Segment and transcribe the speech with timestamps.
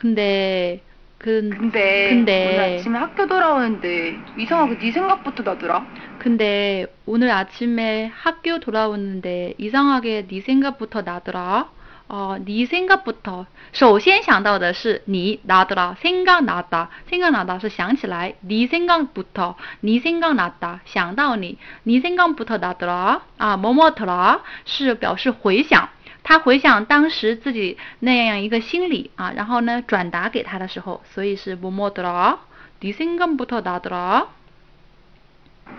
[0.00, 0.80] 근데
[1.18, 5.86] 근 근데, 근데 오늘 아침에 학교 돌아오는데 이상하게 네 생각부터 나더라.
[6.18, 11.70] 근데 오늘 아침에 학교 돌아오는데 이상하게 네 생각부터 나더라.
[12.08, 22.58] 어, 네 생각부터 首先想到的是你 나더라 생각나다 생각나다 是想起来 네 생각부터 네 생각나다 想到你 네 생각부터
[22.58, 25.88] 나더라 啊 뭐뭐더라 是表示回想
[26.22, 34.26] 他回想当时自己那样一个心理啊，然后呢转达给他的时候，所以是뭐뭐더라네생각부터나더라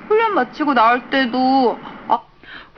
[0.08, 1.78] 훈련 마치고 나올 때도
[2.08, 2.22] 아,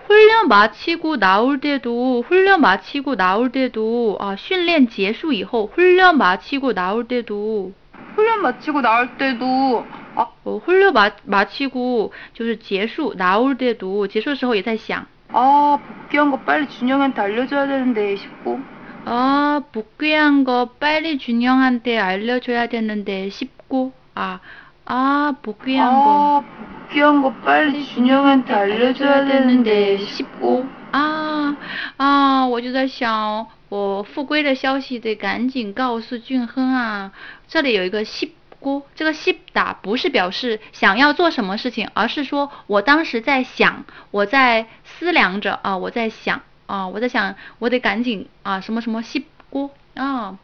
[0.06, 7.74] 훈련 마치고 나올 때도 훈련 마치고 나올 때도 아, 训练结束以后 훈련 마치고 나올 때도
[8.16, 16.32] 훈련 마치고 나올 때도 아, 어, 훈련 마, 마치고 就是结束 나올 때도 结束的时候也在想 아 복귀한
[16.32, 18.60] 거 빨리 준영한테 알려줘야 되는데 싶고
[19.06, 24.40] 아, 복귀한 거 빨리 준영한테 알려줘야 되는데 싶고 아,
[24.86, 26.44] 아, 복귀한 거 아
[26.90, 31.56] 복귀한 거 빨리 준영한테 알려줘야 되는데 싶고 啊
[31.98, 32.48] 啊！
[32.48, 37.12] 我就在想，我复归的消息得赶紧告诉俊亨啊。
[37.48, 38.34] 这里有一个西
[38.64, 50.38] 锅，这个西打不是表示想要做什么事情，而是说我当时在想，我在思量着啊，我在想啊，我在想，我得赶紧啊，什么什么西锅啊，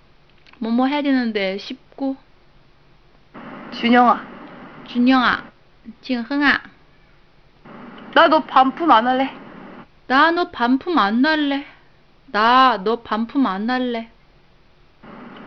[0.60, 2.16] 뭐뭐해야되는데싶고
[3.74, 4.20] 준영아
[4.88, 5.40] 준영 아，
[6.02, 6.62] 俊亨啊，
[8.14, 9.30] 나 너 반품 안 할래?
[10.08, 11.66] 나 너 반품 안 할래?
[12.32, 14.08] 나 너 반품 안 할래?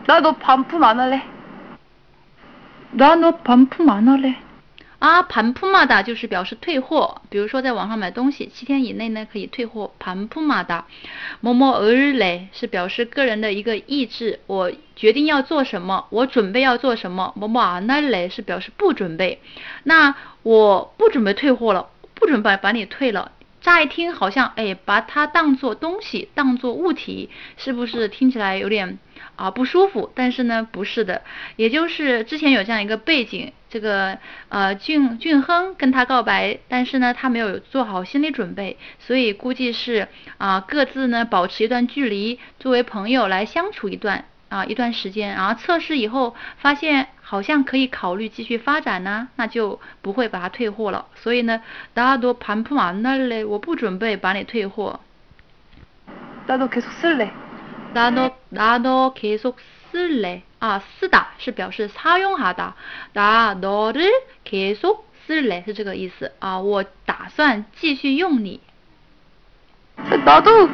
[0.05, 1.23] 나 너 반품 안 할래?
[2.95, 4.35] 나 너 반품 안 할래?
[4.99, 9.93] 啊，盘铺嘛的就是表示退货，比如说在网上买东西，七天以内呢可以退货。
[9.97, 10.83] 盘铺嘛的，
[11.39, 17.31] 某某而嘞是表示个人的一个意志，我决定要做什么，我准备要做什么。
[17.37, 19.39] 某某啊那嘞是表示不准备，
[19.83, 20.13] 那
[20.43, 23.31] 我不准备退货了，不准备把你退了。
[23.64, 28.98] 乍一听好像哎，把它当做东西，当做物体，是不是听起来有点
[29.36, 30.12] 啊不舒服？
[30.14, 31.22] 但是呢，不是的，
[31.56, 34.18] 也就是之前有这样一个背景，这个
[34.50, 47.09] 呃俊俊亨跟他告白，但是呢他没有做好心理准备，所以估计是啊各自呢保持一段距离，作为朋友来相处一段啊一段时间，然后测试以后发现。
[47.29, 51.05] 好像可以考虑继续发展呢，那就不会把它退货了。
[51.13, 51.61] 所以呢，
[51.93, 54.99] 大多盘不完那嘞，我不准备把你退货。
[56.47, 57.29] 나도계속쓸래
[57.93, 62.73] 나도나도계속쓸래啊，쓰다是表示사용하 다，
[63.13, 68.59] 나너를계속쓸래是这个意思啊，我打算继续用你。
[70.25, 70.67] 나도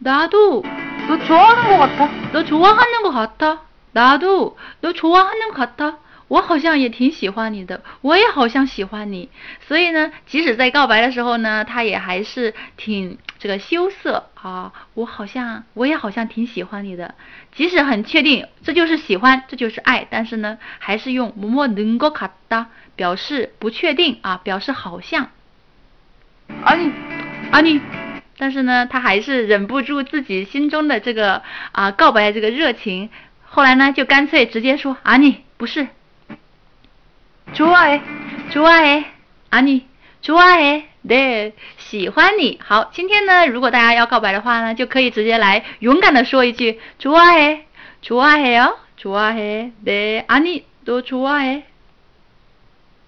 [0.00, 0.62] 나도
[1.10, 2.10] 너 좋아하는 것 같아.
[2.32, 3.62] 너 좋아하는 것 같아.
[3.92, 5.98] 나도 너 좋아하는 것 같아.
[6.28, 9.28] 我好像也挺喜欢你的，我也好像喜欢你。
[9.68, 14.72] 所以呢，即使在告白的时候呢，他也还是挺这个羞涩啊。
[14.94, 17.14] 我好像，我也好像挺喜欢你的。
[17.54, 22.66] 即使很确定这就是喜欢，这就是爱，但是呢，还是用뭐뭐는것같다
[22.96, 25.28] 表示不确定啊，表示好像。
[26.64, 26.92] 아니,
[27.52, 27.80] 아니
[28.40, 33.10] 但是呢，他还是忍不住自己心中的这个啊告白的这个热情，
[33.44, 35.88] 后来呢，就干脆直接说啊你不是，
[37.54, 38.00] 좋아 해，
[38.52, 39.04] 좋아 해，
[39.50, 39.86] 啊你
[40.22, 42.60] 좋아 해， 对，喜欢你。
[42.62, 47.60] 好，今天呢，如果大家要告白的话呢，就可以直接来勇敢的说一句좋아 해，
[48.02, 51.62] 좋아해 요， 좋아 해， 对，啊你都좋아 해。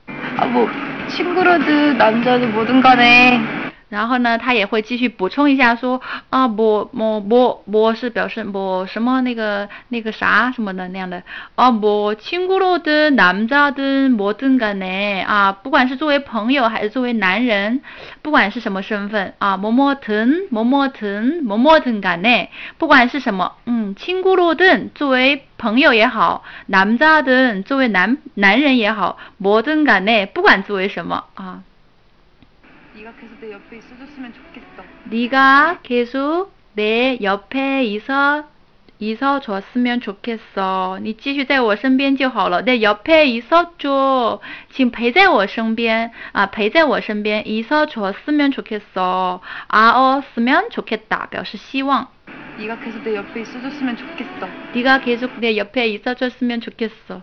[0.09, 0.67] 啊뭐
[1.09, 3.62] 친구로든 남자든 뭐든 간에
[3.94, 6.02] 然后呢，他也会继续补充一下说
[6.32, 11.22] 啊，不，么不不是表示不什么那个那个啥什么的那样的。
[11.54, 15.22] 啊，不亲姑罗的男家的摩登干呢。
[15.28, 17.82] 啊，不管是作为朋友还是作为男人，
[18.24, 22.50] 不管是什么身份啊，么么腾么么腾么么腾干呢，
[22.80, 31.62] 不管是什么，嗯，亲姑罗的作为朋友也好，男家的作为男男人也好，摩登干呢，不管作为什么啊。
[32.95, 34.85] 네가 계속 내 옆에 있어줬으면 좋겠어.
[35.05, 38.45] 네가 계속 내 옆에 있어
[39.01, 40.99] 있어 줬으면 좋겠어.
[41.01, 44.41] 你继续在我身边就好了.내 옆에 있어줘.
[44.73, 49.41] 请陪在我身边啊陪在我身边 있어 줬으면 좋겠어.
[49.69, 51.29] 아었으면 좋겠다.
[51.31, 52.09] 表示希望.
[52.59, 54.49] 네가 계속 내 옆에 있어줬으면 좋겠어.
[54.75, 57.23] 네가 계속 내 옆에 있어줬으면 좋겠어.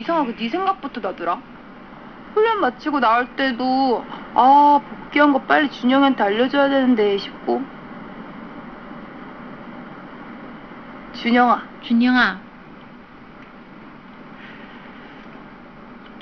[0.00, 1.38] 이상하게 네 생각부터 나더라.
[2.34, 4.04] 훈련 마치고 나올 때도
[4.34, 7.62] 아 복귀한 거 빨리 준영이한테 알려줘야 되는데 싶고.
[11.12, 11.62] 준영아.
[11.82, 12.40] 준영아.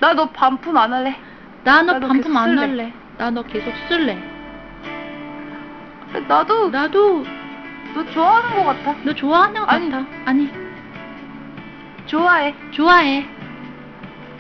[0.01, 1.17] 나 너 반품 안 할래?
[1.65, 2.61] 나 너 나도 반품 계속 안 쓸래.
[2.61, 2.93] 할래.
[3.19, 4.19] 나 너 계속 쓸래.
[6.27, 7.25] 나도 나도
[7.95, 8.97] 너 좋아하는 거 같아.
[9.05, 9.91] 너 좋아하는 것 아니.
[9.91, 10.05] 같아.
[10.25, 10.51] 아니.
[12.07, 12.55] 좋아해.
[12.73, 13.29] 좋아해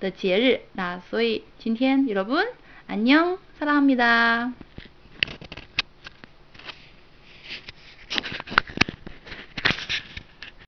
[0.00, 4.52] 的节日，那所以今天여러분안녕사랑합니다